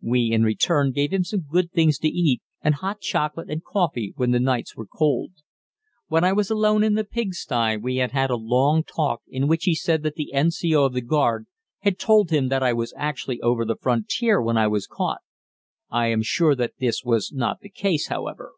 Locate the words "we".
0.00-0.30, 7.76-7.96